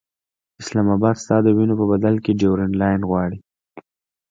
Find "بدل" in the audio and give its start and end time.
1.91-2.15